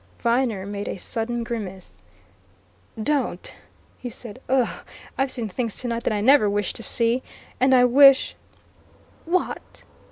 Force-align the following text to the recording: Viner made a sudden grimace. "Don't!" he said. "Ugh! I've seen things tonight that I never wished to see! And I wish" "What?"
Viner 0.17 0.65
made 0.65 0.87
a 0.87 0.97
sudden 0.97 1.43
grimace. 1.43 2.01
"Don't!" 3.03 3.53
he 3.99 4.09
said. 4.09 4.41
"Ugh! 4.49 4.83
I've 5.15 5.29
seen 5.29 5.47
things 5.47 5.77
tonight 5.77 6.05
that 6.05 6.13
I 6.13 6.21
never 6.21 6.49
wished 6.49 6.75
to 6.77 6.83
see! 6.83 7.21
And 7.59 7.71
I 7.75 7.85
wish" 7.85 8.35
"What?" 9.35 9.83